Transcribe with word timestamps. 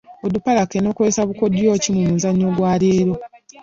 Onduparaka 0.25 0.73
eneekozesa 0.75 1.27
bukodyo 1.29 1.71
ki 1.83 1.89
mu 1.95 2.01
muzannyo 2.09 2.47
gwa 2.55 2.71
leero? 2.81 3.13